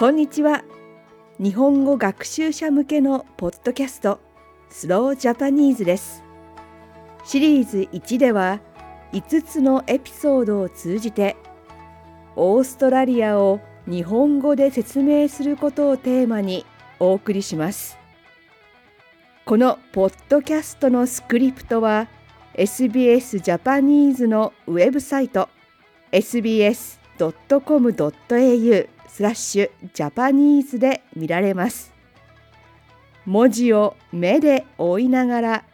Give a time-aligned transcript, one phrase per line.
[0.00, 0.64] こんにちは。
[1.38, 4.18] 日本語学習者向けのポッドキャスト
[4.70, 6.24] スロージャパニーズです。
[7.22, 8.60] シリーズ1では
[9.12, 11.36] 5つのエピソードを通じて
[12.34, 16.64] オーストラリアを日本語で説明することをテーマに
[16.98, 17.98] お送りします。
[19.44, 22.08] このポッドキャストのスクリプトは
[22.54, 25.50] SBS ジャパニーズのウェブサイト
[26.10, 31.92] SBS .com.au スラッシュジャパニーズで見られます。
[33.26, 35.64] 文字を目で追いながら、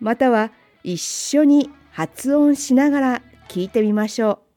[0.00, 0.50] または
[0.82, 4.50] 一緒に発音しながら聞いてみましょう。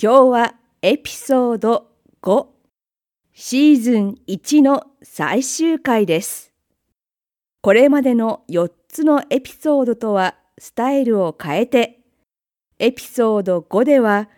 [0.00, 1.88] 今日はエピソード
[2.22, 2.46] 5
[3.32, 6.52] シーズン1の最終回です。
[7.62, 11.95] これまでの4つのエピソードとはスタイルを変えて、
[12.78, 14.28] エピソード5では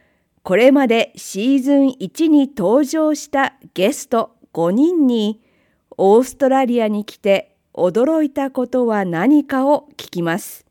[0.43, 5.43] これまでシーズン1に登場したゲスト5人に
[5.97, 10.65] オーストラリアに来て驚いたことは何かを聞きます。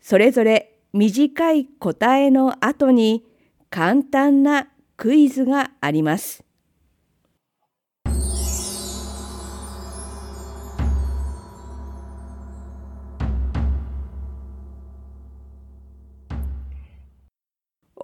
[0.00, 3.24] それぞれ短い答えの後に
[3.70, 6.45] 簡単なクイズがあります。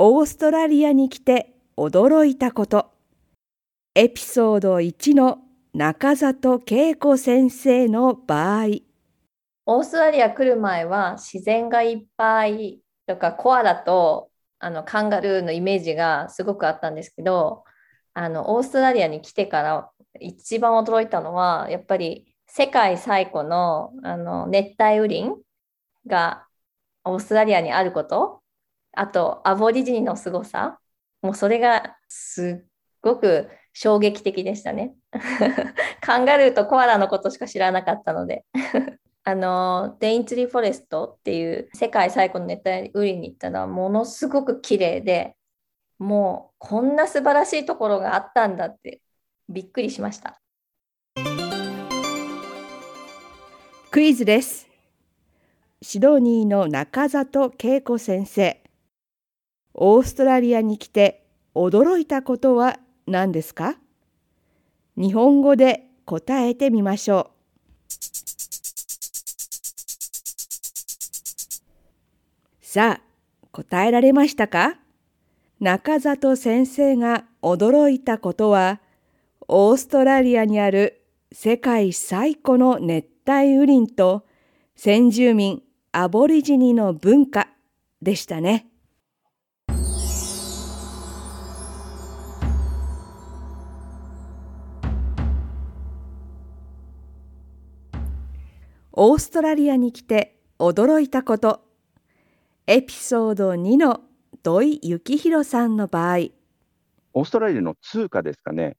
[0.05, 2.91] オーストラリアに来て驚いたこと。
[3.95, 5.39] エピソード1の
[5.75, 8.65] 中里恵子先生の場合。
[9.67, 17.63] オーストラリア来る前は自然がいっぱいとかコアラとあのカンガルーのイメージがすごくあったんですけど
[18.13, 19.89] あのオーストラリアに来てから
[20.19, 25.31] 一番驚いたのはやっぱり世界最古のあの熱帯雨林
[26.09, 26.49] が
[27.05, 28.42] オーストラリアにあること。
[28.93, 30.79] あとアボリジニの凄さ
[31.23, 32.67] もうそれがすっ
[33.01, 34.95] ごく衝撃的でしたね。
[36.01, 38.45] カンガルーとコアラのことしか知らなかったので。
[39.25, 45.37] あのデインツリーフォレストっていう世界最古の熱帯雨林に行ったらものすごく綺麗で
[46.01, 49.01] もうこんな素晴らしいところがあったんだって
[49.49, 50.41] びっくりしました
[53.93, 54.69] クイズです
[55.81, 58.62] シドニーの中里恵子先生
[59.75, 61.25] オーストラリアに来て
[61.55, 63.77] 驚いたことは何ですか？
[64.97, 67.33] 日本語で答えてみましょう。
[72.61, 73.03] さあ、
[73.51, 74.79] 答えられましたか？
[75.61, 78.81] 中里先生が驚いたことは、
[79.47, 81.03] オーストラリアにある
[81.33, 84.27] 世界最古の熱帯雨林と
[84.75, 85.63] 先住民
[85.93, 87.49] アボリジニの文化
[88.01, 88.67] でしたね。
[98.95, 101.63] オーストラリアに来て驚いたこと。
[102.67, 104.03] エピソード2の
[104.43, 106.17] 土井幸宏さんの場合。
[107.15, 108.77] オーストラリアの通貨ですかね。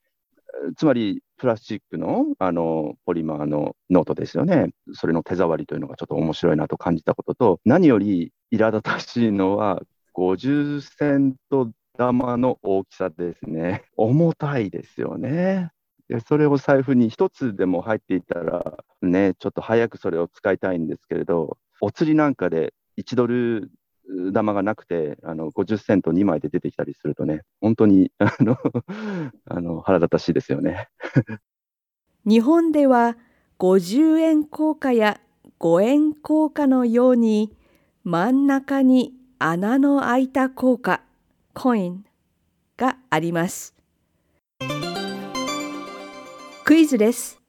[0.78, 4.70] つまりプラスチックのあのポリマーのノートですよね。
[4.94, 9.82] それの手触りというのがちょっと面白いなと感じたことと何より苛立たしいのは
[10.14, 13.84] 50セント玉の大きさですね。
[13.98, 15.72] 重たいですよね。
[16.14, 23.72] でそれを財布に1つでも入っていたら、ね、ちょっと早くそれを使いたいんですけれど、お釣りなんかで1ドル
[24.32, 28.58] 玉がなくて、あの50セント2枚で出てきたりするとね、本当にあの
[29.50, 30.88] あの腹立たしいですよね。
[32.26, 33.18] 日本では
[33.58, 35.20] 50円硬貨や
[35.60, 37.58] 5円硬貨のように
[38.04, 41.02] 真ん中に穴の開いた硬貨
[41.56, 42.06] コイン
[42.78, 43.74] があります。
[46.66, 47.42] クイズです。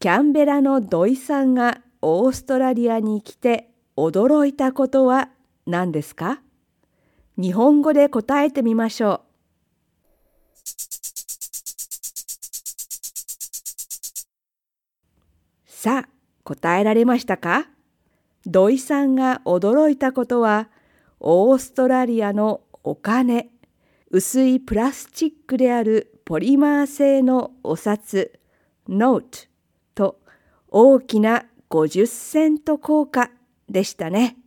[0.00, 5.28] キャンベラの土井さんがオーストラリアに来て驚いたことは
[5.66, 6.40] 何ですか？
[7.36, 9.28] 日本語で答えてみましょう。
[15.66, 16.08] さあ、
[16.42, 17.68] 答えられましたか？
[18.46, 20.70] 土井さんが驚いたことは
[21.20, 23.50] オーストラリアのお金
[24.10, 28.37] 薄いプラスチックであるポリマー製のお札
[28.88, 29.48] ノート
[29.94, 30.20] と
[30.68, 33.30] 大きな50セント硬貨
[33.68, 34.38] でしたね。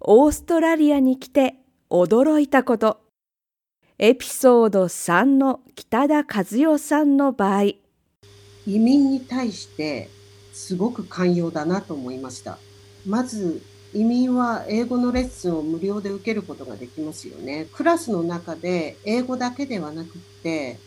[0.00, 1.56] オーストラリアに来て
[1.90, 3.00] 驚いたこと。
[3.98, 7.62] エピソード3の北田和代さんの場合。
[7.64, 10.08] 移民に対して
[10.52, 12.58] すごく寛容だなと思いました。
[13.04, 13.62] まず
[13.96, 17.66] 移民は英語のレッスンを無料で受けることができますよね。
[17.72, 20.10] クラスの中で英語だけではなくっ
[20.42, 20.78] て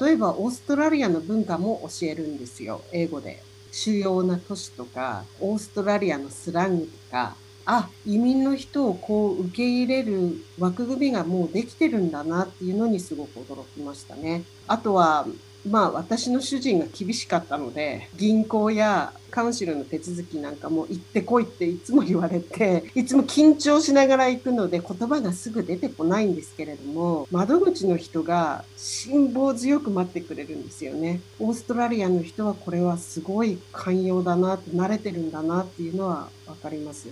[0.00, 2.82] 例えばオーストラリアの文化も教えるんですよ。
[2.92, 3.42] 英語で。
[3.72, 7.34] 主要な都市とかオーストラリアのスラングとか。
[7.66, 14.44] あ移民の人をこう受け入れる枠組みがもうできてるんだなっていうのにすごく驚きましたね。
[14.66, 15.26] あとは
[15.68, 31.20] まあ私の主人が厳しかったので銀行やカウンシルの手続きなんかも行ってこいっていつも言われていつも緊張しながら行くので言葉がすぐ出てこないんですけれども窓口の人が辛抱強く待ってくれるんですよね。
[31.38, 37.08] オーストラリアの人はこれはすごい寛容だなって慣れてるんだなっていうのは分かります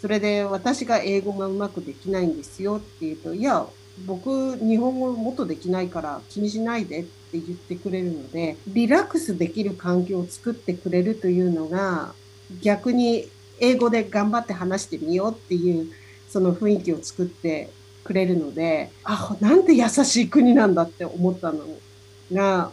[0.00, 3.66] それで私が英語がうまくできないんですよって言うと、いや、
[4.04, 12.14] 僕、日本語もっとできないから気にしないでって言ってくれるので、リラックスできる環境を作ってくれるというのが、
[12.60, 13.28] 逆に
[13.58, 15.90] 英語で頑張って話してみようっていう、
[16.28, 17.70] その雰囲気を作って
[18.04, 21.64] くれるので、あ、なんて優しい国なんだって思ったの
[22.32, 22.70] が、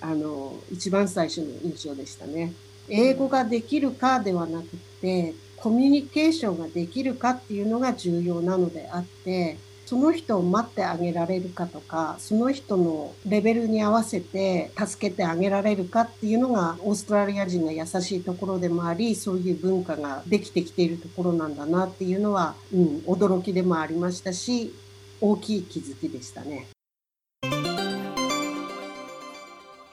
[0.00, 2.52] あの、一番最初の印象でしたね。
[2.88, 4.68] 英語ができるかではなく
[5.00, 24.74] て、コミュニケーションができるかっていうのが重要なのであってその人を待ってあげられるかとかその人のレベルに合わせて助けてあげられるかっていうのがオーストラリア人の優しいところでもありそういう文化ができてきているところなんだなっていうのは、うん、驚きでもありましたし
[25.22, 26.66] 大きい気づきでしたね。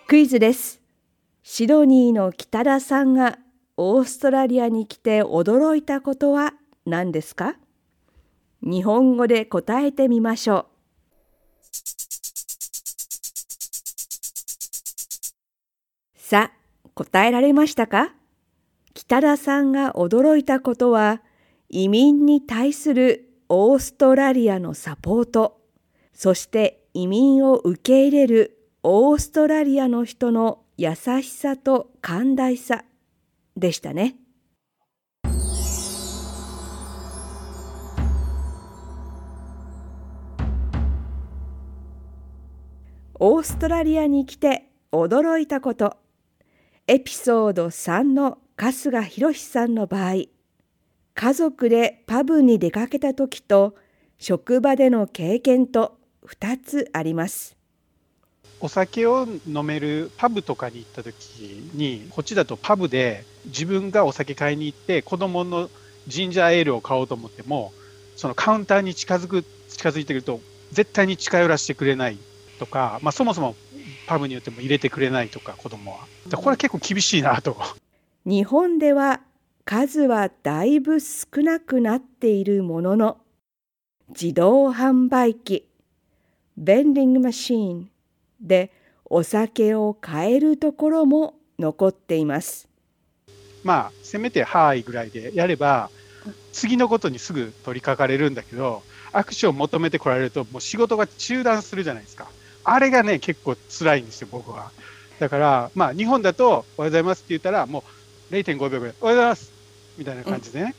[0.08, 0.82] クイズです。
[1.42, 3.40] シドニーの北田さんが
[3.78, 6.54] オーストラリアに来て驚いたことは
[6.86, 7.56] 何ですか？
[8.66, 10.66] 日本語で答えてみましょう。
[16.18, 18.16] さあ、答えられましたか？
[18.96, 21.22] 北田さんが驚いたことは
[21.70, 25.62] 移民に対するオーストラリアのサポート、
[26.14, 32.84] そして移民を受け入れるオーストラリアの人の優しさと寛大さ
[33.56, 34.16] でしたね。
[43.18, 45.96] オーストラリアに来て驚いたこと
[46.86, 50.24] エピソード3の春日博さんの場合
[51.14, 53.76] 家族でパブに出かけた時と
[54.20, 55.98] 職場での経験と
[56.28, 57.56] 2つあります。
[58.60, 65.70] お酒を飲めるパブとかに行った時にこっちだとパブで自分がお酒買いに行って子供の
[66.08, 67.74] ジンジャーエールを買おうと思っても
[68.16, 70.40] そのカウンターに近づく近づいてくると
[70.72, 72.18] 絶対に近寄らせてくれない
[72.60, 73.56] とか、まあ、そもそも
[74.08, 76.00] パブによっても入れてくれないとか子供は
[76.38, 77.58] これ結構厳しいなと
[78.26, 79.22] 日本では
[79.66, 83.18] 数はだいぶ少なくなっているものの
[84.10, 85.68] 自動販売機
[86.58, 87.90] ベンディングマシーン
[88.40, 88.72] で
[89.06, 92.68] お酒を買えるところも残っています。
[93.64, 95.90] まあせめて「はい」ぐらいでやれば
[96.52, 102.28] 次のことにすぐ取り掛かれるんだけど握手を求めてこられるともう仕事が中断するじゃないですか。
[102.66, 104.72] あれがね結構辛いんですよ僕は。
[105.20, 107.84] だからまあ日本だと「おはようございます」って言ったらも
[108.32, 109.52] う0.5秒ぐらい「おはようございます」
[109.98, 110.76] みたいな感じでね、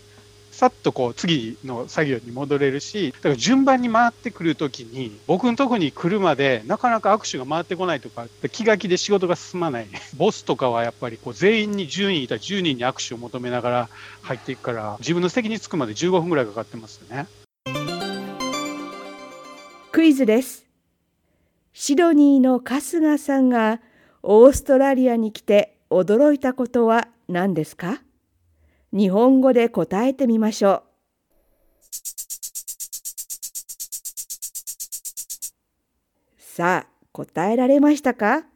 [0.52, 9.86] さっとこう次の作業に戻れるし、だから順番に回ってくるときに、僕のとこに来るまでなかなか握手が回ってこないとか、気が気で仕事が進まない。
[10.16, 13.88] ボスとかはやっぱりこう全員に10人いたら10人に握手を求めながら
[14.22, 17.26] 入っていくから、自分の席に着くまで15分ぐらいかかってますよね。
[19.92, 20.65] クイズです。
[21.78, 23.82] シドニーの春日さんが
[24.22, 28.00] オーストラリアに来て驚いたことは何ですか？
[28.94, 30.82] 日本語で答えてみましょう。
[36.38, 38.46] さあ、答えられましたか？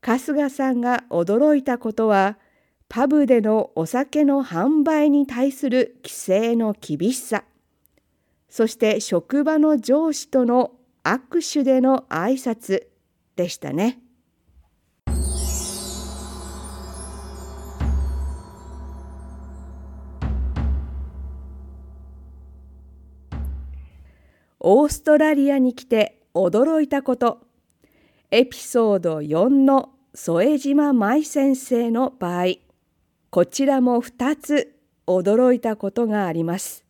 [0.00, 2.38] 春日さんが驚いたことは、
[2.88, 7.42] パブでのお酒の販売に対する規制の厳しさ、
[8.48, 10.70] そして職場の上司との
[11.04, 12.86] 握手での挨拶
[13.34, 13.98] でしたね。
[24.64, 27.40] オーストラリアに来て驚いたこと。
[28.30, 32.54] エピソード4の副島舞先生の場合
[33.30, 34.74] こちらも2つ
[35.06, 36.84] 驚いたことがあります。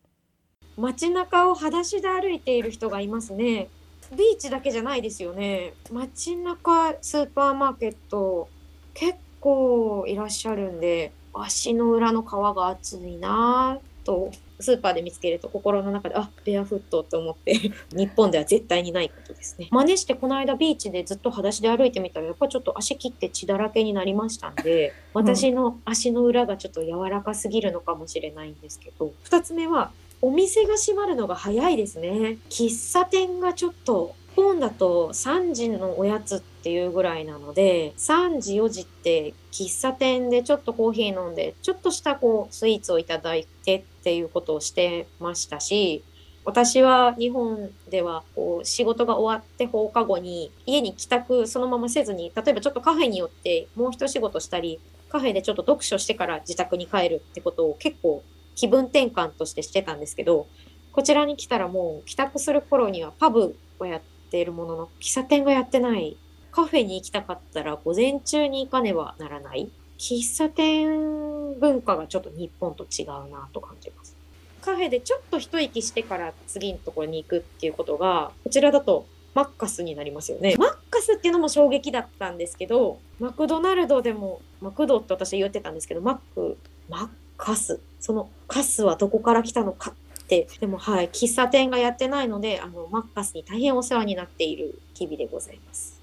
[0.76, 3.69] 街中を裸足で歩いている人がいますね。
[4.16, 5.73] ビーチだけじゃないですよね。
[5.90, 8.49] 街中スーパーマーケット
[8.95, 17.54] 結構いらっしゃるんで足の裏の皮が厚いなぁとスーパーで見つけると心の中であベアフットって思って
[17.92, 19.69] 日本では絶対にないことですね。
[19.71, 29.90] 真似してこの間ビーチでずっと裸足で歩いてみたらやっぱちょっと足切って血だらけになりましたんで私の足の裏がちょっと柔らかすぎるのかもしれないんですけど2つ目は
[30.25, 32.38] お店が閉まるのが早いですね。
[32.49, 46.02] 喫茶店がちょっと本だと3時のおやつっていうぐらいなので3時4時って喫茶店でちょっとコーヒー飲んでちょっとしたこうスイーツをいただいてっていうことをしてましたし
[46.45, 58.23] 私は日本ではこう仕事が終わって放課後に家に帰宅そのまませずに例えばちょっとカフェによってもう一仕事したりカフェでちょっと読書してから自宅に帰るってことを結構
[58.55, 60.47] 気分転換としてしてたんですけど
[60.93, 66.17] こちらに来たらもう帰宅する頃にはパブをやっているものの喫茶店がやってない。
[66.51, 69.71] カフェに行きたかったら午前中に行かねばならない。
[69.99, 74.17] 喫茶店文化がちょっと日本と違うなと感じます。
[74.61, 80.57] カフェでちょっと一息してから次のところに行くっていうことがこちらだとマッカスになりますよね。
[80.59, 89.95] マッカスっていうのも衝撃だったんですけどマクドナルドでもマクドって私言ってたんですけどマックマッカスそのカスはどこから来たのかっ
[90.27, 90.49] て。
[90.61, 91.09] でもはい。
[91.11, 96.01] 喫茶店がやってないのであのマッカスに大変お世話になっている日々でございます。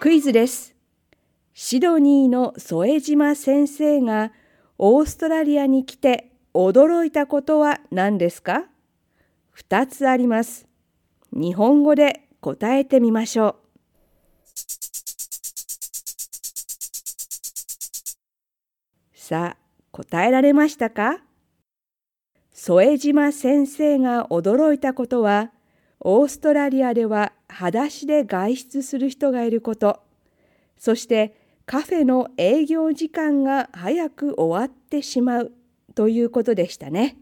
[0.00, 0.74] クイズです。
[1.54, 4.32] シドニーの副島先生が
[4.76, 8.64] オーストラリアに来て驚いたことは何ですか
[9.56, 10.66] ？2つあります。
[11.32, 13.63] 日本語で答えてみましょう。
[19.26, 19.56] さあ
[19.90, 21.22] 答えられましたか？
[22.52, 25.50] 副島先生が驚いたことは
[25.98, 30.02] オーストラリアでは裸足で外出する人がいること。
[30.76, 35.52] そしてカフェの営業時間が早く終わってしまう
[35.94, 37.16] ということでしたね。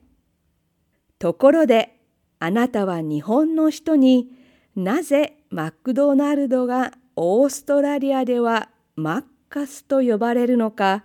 [1.20, 2.00] ところで
[2.40, 4.26] あなたは日本の人に
[4.74, 11.04] なぜマクドナルドがオーストラリアではマッカスと呼ばれるのか？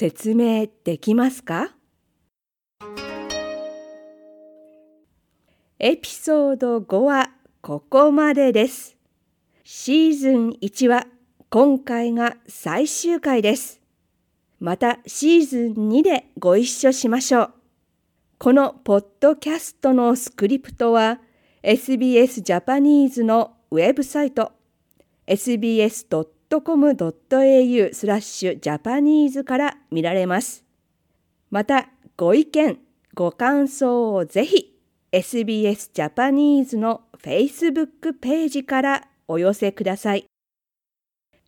[0.00, 1.74] 説明できますか？
[5.80, 8.96] エピソード5はここまでです。
[9.64, 11.08] シーズン1は
[11.50, 13.80] 今回が最終回です。
[14.60, 17.54] またシーズン2でご一緒しましょう。
[18.38, 21.20] このポッドキャストのスクリプトは
[21.64, 24.52] SBS ジャパニーズのウェブサイト
[25.26, 26.06] sbs
[26.50, 30.64] .com.au スラッシュジャパニーズから見られます。
[31.50, 32.78] またご意見、
[33.14, 34.78] ご感想をぜひ
[35.12, 40.26] SBS ジャパニーズの Facebook ページからお寄せください。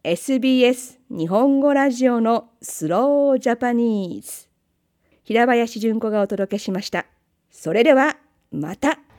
[0.03, 4.49] SBS 日本語ラジオのスロージャパニーズ
[5.25, 7.07] 平林純子がお届けしました。
[7.51, 8.17] それでは
[8.51, 9.10] また。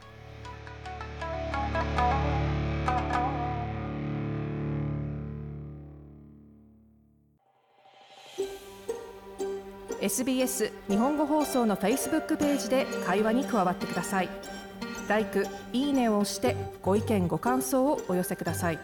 [10.12, 14.30] SBS 日本語放送の Facebook ページで会話に加わってください。
[15.08, 18.80] LIKE、いいねを押してご意見ご感想をお寄せください。